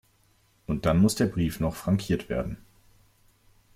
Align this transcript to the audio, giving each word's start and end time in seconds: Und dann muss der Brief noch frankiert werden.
Und 0.65 0.87
dann 0.87 0.97
muss 0.99 1.13
der 1.13 1.27
Brief 1.27 1.59
noch 1.59 1.75
frankiert 1.75 2.27
werden. 2.27 2.57